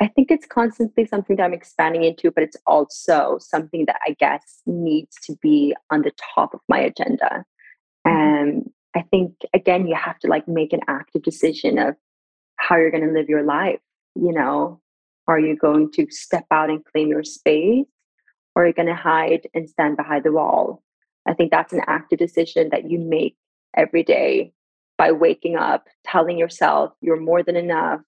[0.00, 4.16] I think it's constantly something that I'm expanding into, but it's also something that I
[4.18, 7.44] guess needs to be on the top of my agenda.
[8.06, 8.58] And mm-hmm.
[8.58, 11.94] um, I think again, you have to like make an active decision of
[12.56, 13.80] how you're going to live your life.
[14.14, 14.80] You know,
[15.28, 17.86] are you going to step out and claim your space,
[18.54, 20.82] or are you going to hide and stand behind the wall?
[21.26, 23.36] I think that's an active decision that you make
[23.76, 24.52] every day
[24.98, 28.00] by waking up, telling yourself you're more than enough,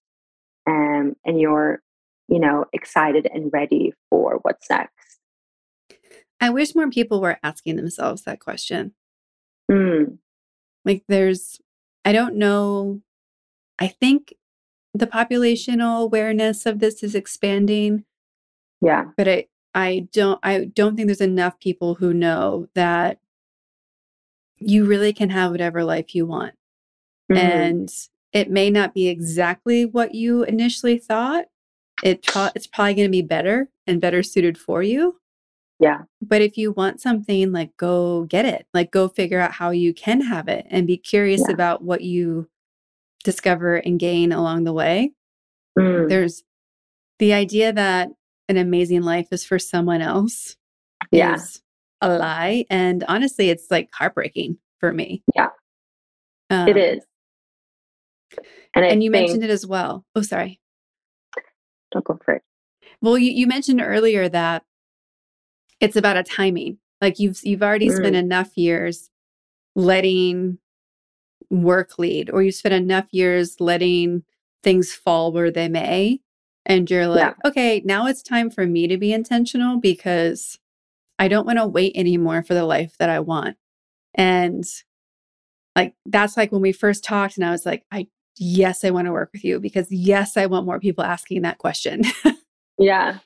[0.67, 1.81] um, and you're
[2.27, 5.19] you know excited and ready for what's next
[6.39, 8.93] i wish more people were asking themselves that question
[9.69, 10.17] mm.
[10.85, 11.59] Like there's
[12.05, 13.01] i don't know
[13.79, 14.33] i think
[14.93, 18.03] the populational awareness of this is expanding
[18.81, 23.19] yeah but i i don't i don't think there's enough people who know that
[24.57, 26.53] you really can have whatever life you want
[27.31, 27.37] mm.
[27.37, 27.91] and
[28.33, 31.45] it may not be exactly what you initially thought.
[32.03, 35.19] It pro- it's probably going to be better and better suited for you.
[35.79, 36.03] Yeah.
[36.21, 38.67] But if you want something, like go get it.
[38.73, 41.53] Like go figure out how you can have it and be curious yeah.
[41.53, 42.47] about what you
[43.23, 45.11] discover and gain along the way.
[45.77, 46.09] Mm.
[46.09, 46.43] There's
[47.19, 48.09] the idea that
[48.49, 50.55] an amazing life is for someone else.
[51.11, 51.37] Yeah.
[52.01, 52.65] a lie.
[52.69, 55.23] And honestly, it's like heartbreaking for me.
[55.35, 55.49] Yeah.
[56.49, 57.03] Um, it is.
[58.75, 60.05] And, and you think, mentioned it as well.
[60.15, 60.59] Oh, sorry.
[61.91, 62.41] Don't go for it.
[63.01, 64.63] Well, you, you mentioned earlier that
[65.83, 66.77] it's about a timing.
[67.01, 67.97] Like you've you've already mm.
[67.97, 69.09] spent enough years
[69.75, 70.57] letting
[71.49, 74.23] work lead, or you spent enough years letting
[74.63, 76.21] things fall where they may.
[76.65, 77.49] And you're like, yeah.
[77.49, 80.57] okay, now it's time for me to be intentional because
[81.19, 83.57] I don't want to wait anymore for the life that I want.
[84.15, 84.63] And
[85.75, 89.07] like that's like when we first talked and I was like, I yes, I want
[89.07, 92.03] to work with you because yes, I want more people asking that question.
[92.77, 93.19] yeah.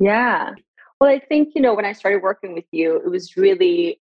[0.00, 0.54] Yeah.
[1.00, 4.00] Well, I think, you know, when I started working with you, it was really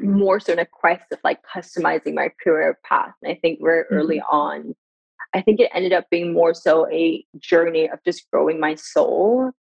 [0.00, 3.12] more so in a quest of like customizing my career path.
[3.22, 4.36] And I think very early mm-hmm.
[4.36, 4.74] on,
[5.34, 9.52] I think it ended up being more so a journey of just growing my soul.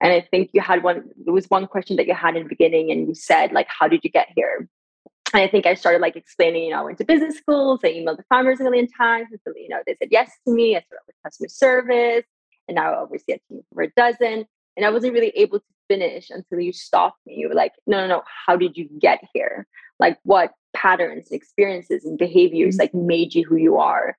[0.00, 2.48] And I think you had one, there was one question that you had in the
[2.48, 4.68] beginning, and you said, like, how did you get here?
[5.32, 7.88] And I think I started like explaining, you know, I went to business schools, I
[7.88, 9.28] emailed the farmers a million times.
[9.30, 10.76] And so, you know, they said yes to me.
[10.76, 12.24] I started with customer service
[12.68, 14.44] and now I oversee a team over a dozen.
[14.76, 17.34] And I wasn't really able to finish until you stopped me.
[17.36, 19.66] You were like, no, no, no, how did you get here?
[19.98, 22.82] Like what patterns, experiences, and behaviors mm-hmm.
[22.82, 24.16] like made you who you are?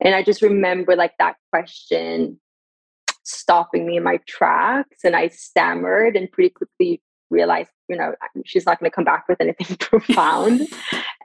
[0.00, 2.40] And I just remember like that question
[3.22, 8.66] stopping me in my tracks and I stammered and pretty quickly realized, you know, she's
[8.66, 10.62] not going to come back with anything profound.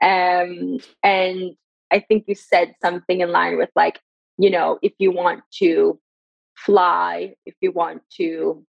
[0.02, 1.54] Um, and
[1.90, 4.00] I think you said something in line with like,
[4.38, 5.98] you know, if you want to
[6.56, 8.64] fly, if you want to,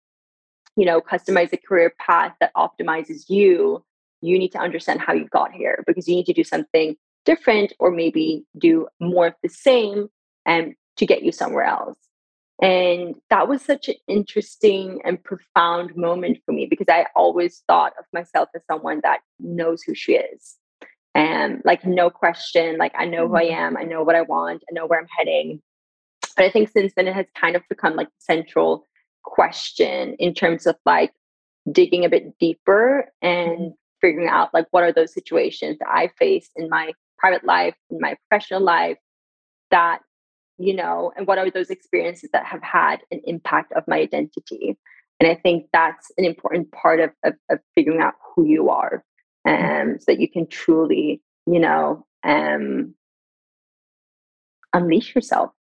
[0.77, 3.83] you know, customize a career path that optimizes you,
[4.21, 7.73] you need to understand how you got here because you need to do something different
[7.79, 10.07] or maybe do more of the same
[10.45, 11.97] and to get you somewhere else.
[12.61, 17.93] And that was such an interesting and profound moment for me because I always thought
[17.99, 20.57] of myself as someone that knows who she is.
[21.13, 23.53] And like, no question, like, I know who I mm-hmm.
[23.53, 25.61] am, I know what I want, I know where I'm heading.
[26.35, 28.85] But I think since then, it has kind of become like central
[29.27, 31.11] question in terms of like
[31.71, 33.67] digging a bit deeper and mm-hmm.
[34.01, 37.99] figuring out like what are those situations that I faced in my private life, in
[37.99, 38.97] my professional life
[39.69, 39.99] that
[40.59, 44.75] you know, and what are those experiences that have had an impact of my identity?
[45.19, 49.03] And I think that's an important part of, of, of figuring out who you are
[49.47, 49.91] mm-hmm.
[49.91, 52.95] um, so that you can truly, you know, um,
[54.73, 55.51] unleash yourself.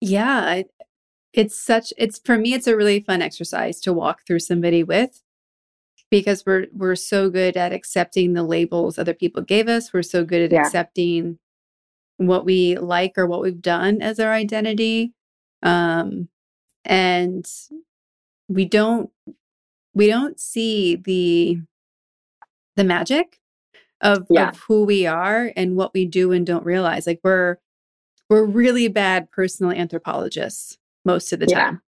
[0.00, 0.62] Yeah.
[1.32, 5.22] It's such, it's for me, it's a really fun exercise to walk through somebody with
[6.10, 9.92] because we're we're so good at accepting the labels other people gave us.
[9.92, 10.62] We're so good at yeah.
[10.62, 11.38] accepting
[12.16, 15.14] what we like or what we've done as our identity.
[15.62, 16.28] Um,
[16.84, 17.48] and
[18.48, 19.10] we don't
[19.94, 21.60] we don't see the
[22.76, 23.40] the magic
[24.00, 24.48] of, yeah.
[24.48, 27.06] of who we are and what we do and don't realize.
[27.06, 27.56] Like we're
[28.28, 31.64] we're really bad personal anthropologists most of the yeah.
[31.64, 31.82] time.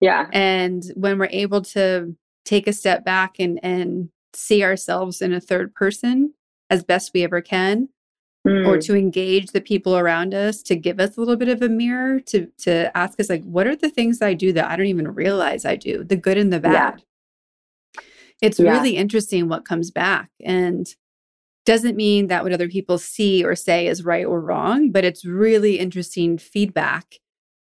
[0.00, 0.26] Yeah.
[0.32, 5.40] And when we're able to take a step back and and see ourselves in a
[5.40, 6.34] third person
[6.70, 7.88] as best we ever can
[8.46, 8.66] mm.
[8.66, 11.68] or to engage the people around us to give us a little bit of a
[11.68, 14.86] mirror to to ask us like what are the things I do that I don't
[14.86, 17.02] even realize I do the good and the bad
[17.94, 18.02] yeah.
[18.40, 18.70] it's yeah.
[18.70, 20.86] really interesting what comes back and
[21.64, 25.24] doesn't mean that what other people see or say is right or wrong but it's
[25.24, 27.16] really interesting feedback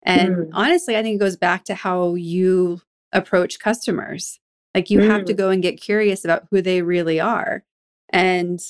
[0.02, 0.50] and mm.
[0.52, 2.80] honestly I think it goes back to how you
[3.12, 4.38] approach customers
[4.74, 5.06] like you mm.
[5.08, 5.38] have to mm.
[5.38, 7.64] go and get curious about who they really are
[8.10, 8.60] and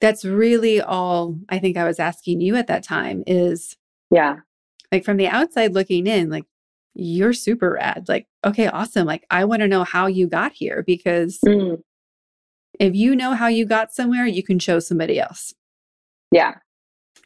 [0.00, 3.76] that's really all I think I was asking you at that time is
[4.10, 4.36] yeah.
[4.92, 6.44] Like from the outside looking in, like
[6.94, 8.04] you're super rad.
[8.08, 9.06] Like, okay, awesome.
[9.06, 11.82] Like I want to know how you got here because mm.
[12.78, 15.52] if you know how you got somewhere, you can show somebody else.
[16.30, 16.54] Yeah.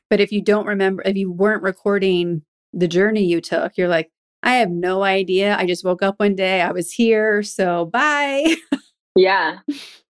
[0.08, 4.10] But if you don't remember, if you weren't recording the journey you took, you're like,
[4.42, 5.56] I have no idea.
[5.56, 8.54] I just woke up one day, I was here, so bye.
[9.18, 9.58] Yeah.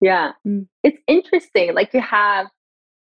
[0.01, 0.33] Yeah.
[0.47, 0.67] Mm.
[0.83, 1.75] It's interesting.
[1.75, 2.49] Like you have,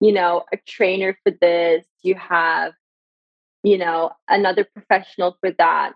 [0.00, 2.72] you know, a trainer for this, you have,
[3.62, 5.92] you know, another professional for that.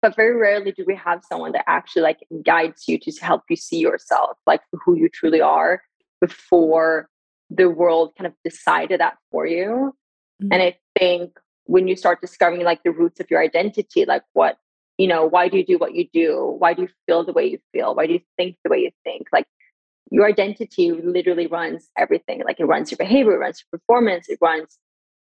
[0.00, 3.56] But very rarely do we have someone that actually like guides you to help you
[3.56, 5.82] see yourself, like who you truly are
[6.20, 7.08] before
[7.50, 9.92] the world kind of decided that for you.
[10.40, 10.52] Mm-hmm.
[10.52, 11.32] And I think
[11.66, 14.56] when you start discovering like the roots of your identity, like what
[14.98, 16.56] you know why do you do what you do?
[16.58, 17.94] Why do you feel the way you feel?
[17.94, 19.28] Why do you think the way you think?
[19.32, 19.46] Like
[20.10, 22.42] your identity literally runs everything.
[22.44, 24.78] Like it runs your behavior it runs your performance it runs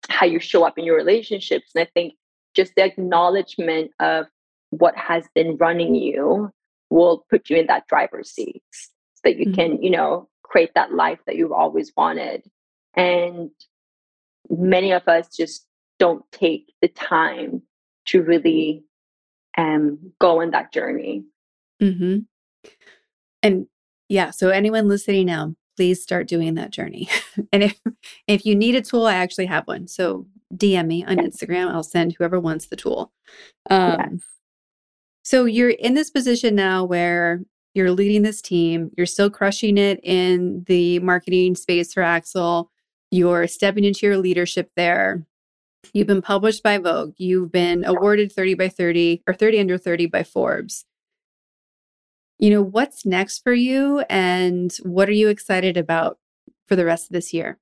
[0.09, 1.73] how you show up in your relationships.
[1.75, 2.15] And i think
[2.55, 4.27] just the acknowledgement of
[4.71, 6.51] what has been running you
[6.91, 9.55] will put you in that driver's seat so that you mm-hmm.
[9.55, 12.43] can you know create that life that you've always wanted.
[12.95, 13.51] And
[14.51, 15.67] many of us just
[15.99, 17.63] don't take the time
[18.07, 18.85] to really
[19.57, 21.25] um, go on that journey.
[21.83, 22.19] Mm-hmm.
[23.43, 23.67] And
[24.09, 27.09] yeah, so anyone listening now, please start doing that journey.
[27.53, 27.81] and if
[28.27, 29.87] if you need a tool, I actually have one.
[29.87, 31.37] So DM me on yes.
[31.37, 31.71] Instagram.
[31.71, 33.13] I'll send whoever wants the tool.
[33.71, 34.21] Um, yes.
[35.23, 37.43] So you're in this position now where
[37.75, 38.91] you're leading this team.
[38.97, 42.71] You're still crushing it in the marketing space for Axel.
[43.11, 45.27] You're stepping into your leadership there.
[45.93, 47.15] You've been published by Vogue.
[47.17, 50.85] You've been awarded 30 by 30 or 30 under 30 by Forbes.
[52.39, 56.19] You know, what's next for you and what are you excited about
[56.67, 57.59] for the rest of this year?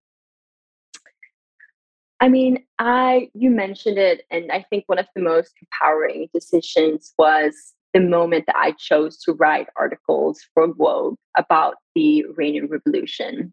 [2.21, 7.13] I mean, I you mentioned it and I think one of the most empowering decisions
[7.19, 13.53] was the moment that I chose to write articles for Vogue about the Iranian revolution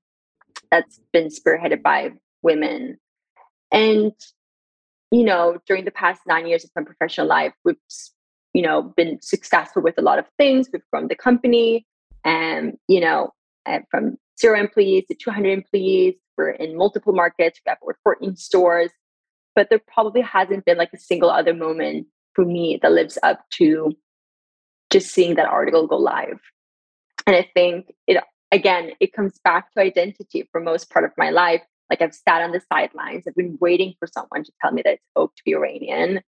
[0.72, 2.98] that's been spearheaded by women.
[3.72, 4.12] And
[5.14, 7.76] you know, during the past nine years of my professional life, we've,
[8.56, 10.70] you know, been successful with a lot of things.
[10.74, 11.86] We've grown the company
[12.26, 13.30] and, you know,
[13.92, 16.16] from zero employees to 200 employees.
[16.36, 17.60] We're in multiple markets.
[17.64, 18.90] We have over 14 stores.
[19.56, 23.46] But there probably hasn't been like a single other moment for me that lives up
[23.58, 23.92] to
[24.92, 26.40] just seeing that article go live.
[27.28, 28.18] And I think it,
[28.52, 31.62] again, it comes back to identity for most part of my life
[31.94, 33.26] like I've sat on the sidelines.
[33.28, 36.22] I've been waiting for someone to tell me that it's okay to be Iranian.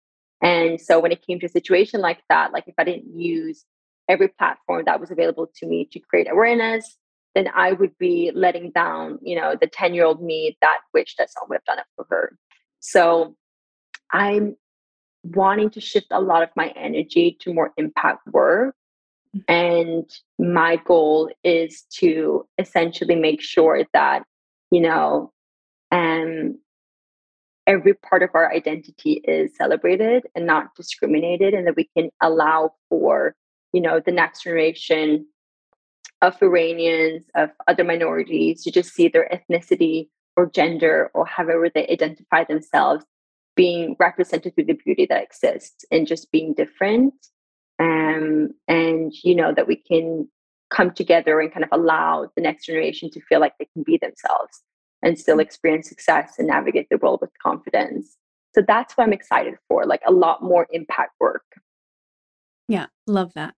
[0.43, 3.65] And so when it came to a situation like that, like if I didn't use
[4.07, 6.97] every platform that was available to me to create awareness,
[7.33, 11.17] then I would be letting down, you know, the 10 year old me that wished
[11.17, 12.37] that someone would have done it for her.
[12.79, 13.35] So
[14.11, 14.55] I'm
[15.23, 18.75] wanting to shift a lot of my energy to more impact work.
[19.35, 19.51] Mm-hmm.
[19.51, 24.23] And my goal is to essentially make sure that,
[24.69, 25.31] you know,
[25.95, 26.55] and
[27.67, 32.71] every part of our identity is celebrated and not discriminated and that we can allow
[32.89, 33.33] for
[33.73, 35.25] you know the next generation
[36.21, 41.87] of iranians of other minorities to just see their ethnicity or gender or however they
[41.87, 43.05] identify themselves
[43.55, 47.13] being represented through the beauty that exists and just being different.
[47.79, 50.29] Um, and you know that we can
[50.69, 53.97] come together and kind of allow the next generation to feel like they can be
[53.97, 54.61] themselves
[55.05, 58.17] and still experience success and navigate the world with confidence.
[58.53, 61.45] So that's what I'm excited for, like a lot more impact work.
[62.67, 63.53] Yeah, love that.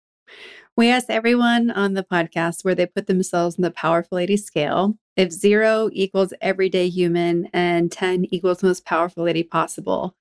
[0.75, 4.97] We asked everyone on the podcast where they put themselves in the Powerful Lady scale.
[5.15, 10.15] If zero equals everyday human and 10 equals most powerful lady possible,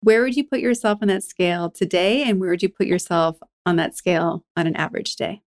[0.00, 2.24] where would you put yourself on that scale today?
[2.24, 5.42] And where would you put yourself on that scale on an average day?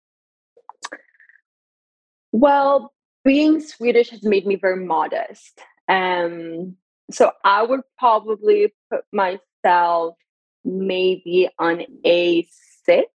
[2.31, 2.93] Well,
[3.25, 5.59] being Swedish has made me very modest.
[5.89, 6.77] Um,
[7.11, 10.15] so I would probably put myself
[10.63, 12.47] maybe on a
[12.85, 13.11] six.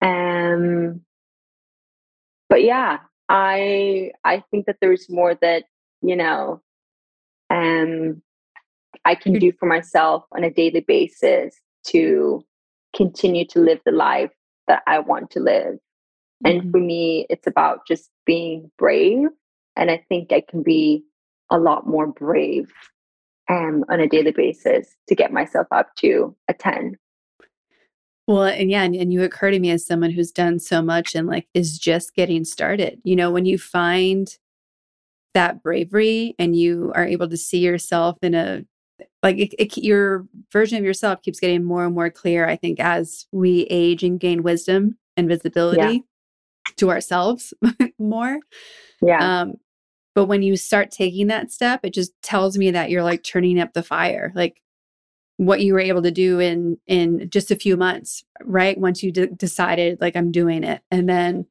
[0.00, 1.02] Um,
[2.48, 2.98] but yeah,
[3.28, 5.64] I I think that there's more that
[6.02, 6.60] you know,
[7.50, 8.22] um,
[9.04, 11.58] I can do for myself on a daily basis
[11.88, 12.44] to
[12.94, 14.30] continue to live the life
[14.68, 15.78] that I want to live.
[16.44, 16.60] Mm-hmm.
[16.60, 19.28] And for me, it's about just being brave.
[19.76, 21.04] And I think I can be
[21.50, 22.72] a lot more brave
[23.50, 26.96] um, on a daily basis to get myself up to a 10.
[28.26, 31.14] Well, and yeah, and, and you occur to me as someone who's done so much
[31.14, 33.00] and like is just getting started.
[33.04, 34.34] You know, when you find
[35.34, 38.64] that bravery and you are able to see yourself in a
[39.22, 42.78] like it, it, your version of yourself keeps getting more and more clear i think
[42.78, 46.04] as we age and gain wisdom and visibility.
[46.76, 47.52] To ourselves
[47.98, 48.38] more
[49.02, 49.40] yeah.
[49.40, 49.54] um
[50.14, 53.60] but when you start taking that step it just tells me that you're like turning
[53.60, 54.60] up the fire like
[55.36, 59.10] what you were able to do in in just a few months right once you
[59.10, 61.46] d- decided like i'm doing it and then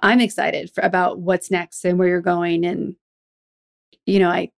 [0.00, 2.96] i'm excited for, about what's next and where you're going and
[4.06, 4.50] you know i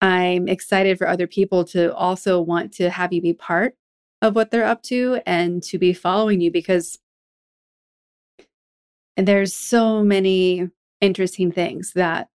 [0.00, 3.74] I'm excited for other people to also want to have you be part
[4.22, 6.98] of what they're up to and to be following you because
[9.16, 10.68] and there's so many
[11.00, 12.28] interesting things that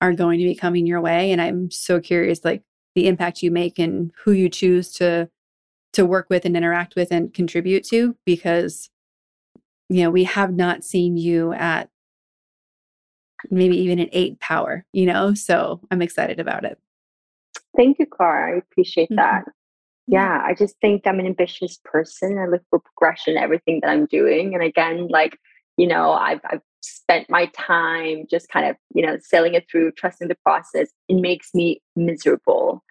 [0.00, 2.62] are going to be coming your way and I'm so curious like
[2.94, 5.28] the impact you make and who you choose to
[5.92, 8.90] to work with and interact with and contribute to because
[9.88, 11.88] you know we have not seen you at
[13.50, 15.34] maybe even an eight power, you know?
[15.34, 16.78] So I'm excited about it.
[17.76, 18.54] Thank you, Cara.
[18.54, 19.16] I appreciate mm-hmm.
[19.16, 19.44] that.
[20.08, 22.38] Yeah, I just think I'm an ambitious person.
[22.38, 24.54] I look for progression in everything that I'm doing.
[24.54, 25.38] And again, like,
[25.76, 29.92] you know, I've, I've spent my time just kind of, you know, sailing it through,
[29.92, 30.88] trusting the process.
[31.08, 32.82] It makes me miserable.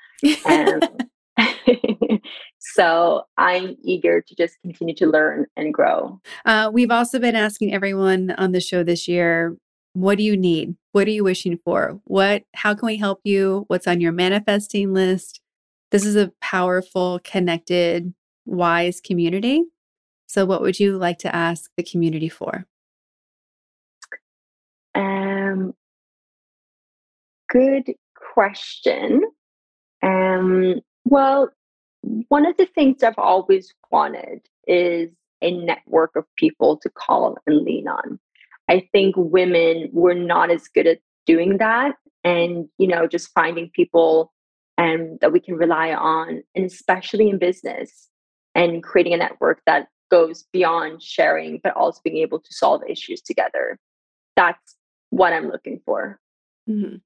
[0.45, 0.79] Um,
[2.59, 6.19] so I'm eager to just continue to learn and grow.
[6.45, 9.55] Uh, we've also been asking everyone on the show this year
[9.93, 10.75] what do you need?
[10.93, 11.99] What are you wishing for?
[12.05, 13.65] What how can we help you?
[13.67, 15.41] What's on your manifesting list?
[15.91, 18.13] This is a powerful, connected,
[18.45, 19.65] wise community.
[20.27, 22.65] So what would you like to ask the community for?
[24.95, 25.73] Um
[27.49, 27.93] good
[28.33, 29.21] question.
[30.03, 31.49] Um well,
[32.29, 35.09] one of the things I've always wanted is
[35.41, 38.19] a network of people to call and lean on.
[38.69, 41.95] I think women were not as good at doing that.
[42.23, 44.31] And, you know, just finding people
[44.77, 48.09] um, that we can rely on, and especially in business,
[48.53, 53.21] and creating a network that goes beyond sharing, but also being able to solve issues
[53.21, 53.79] together.
[54.35, 54.75] That's
[55.11, 56.19] what I'm looking for.
[56.67, 56.97] Mm-hmm.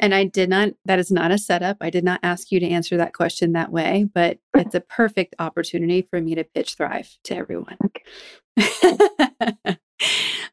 [0.00, 1.76] And I did not, that is not a setup.
[1.80, 5.36] I did not ask you to answer that question that way, but it's a perfect
[5.38, 7.76] opportunity for me to pitch Thrive to everyone.
[7.84, 9.76] Okay.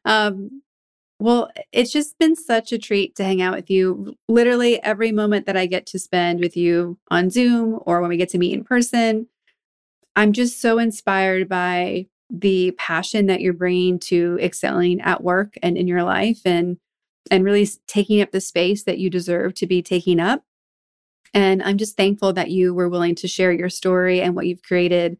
[0.04, 0.62] um,
[1.18, 4.16] well, it's just been such a treat to hang out with you.
[4.28, 8.16] Literally every moment that I get to spend with you on Zoom or when we
[8.16, 9.28] get to meet in person,
[10.16, 15.76] I'm just so inspired by the passion that you're bringing to excelling at work and
[15.76, 16.78] in your life and
[17.30, 20.42] and really taking up the space that you deserve to be taking up.
[21.34, 24.62] And I'm just thankful that you were willing to share your story and what you've
[24.62, 25.18] created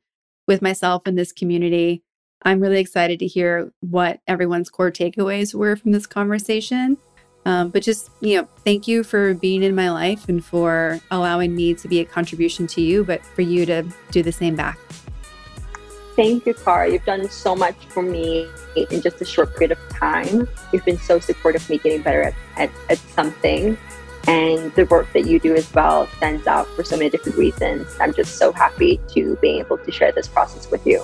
[0.49, 2.03] with myself and this community.
[2.43, 6.99] I'm really excited to hear what everyone's core takeaways were from this conversation.
[7.45, 11.55] Um, but just, you know, thank you for being in my life and for allowing
[11.55, 14.79] me to be a contribution to you, but for you to do the same back.
[16.15, 16.93] Thank you, Cara.
[16.93, 18.47] You've done so much for me
[18.77, 20.47] in just a short period of time.
[20.73, 23.79] You've been so supportive of me getting better at, at, at something.
[24.29, 27.97] And the work that you do as well stands out for so many different reasons.
[27.99, 31.03] I'm just so happy to be able to share this process with you.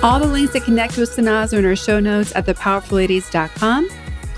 [0.00, 3.88] All the links that connect with Sanaz are in our show notes at thepowerfulladies.com.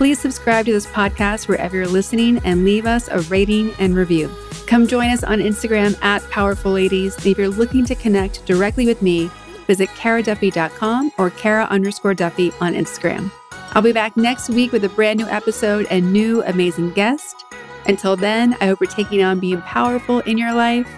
[0.01, 4.31] Please subscribe to this podcast wherever you're listening and leave us a rating and review.
[4.67, 7.15] Come join us on Instagram at Powerful Ladies.
[7.19, 9.31] And If you're looking to connect directly with me,
[9.67, 13.31] visit caraduffy.com or cara underscore duffy on Instagram.
[13.73, 17.45] I'll be back next week with a brand new episode and new amazing guest.
[17.87, 20.89] Until then, I hope you're taking on being powerful in your life.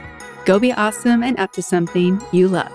[0.45, 2.71] Go be awesome and up to something you love.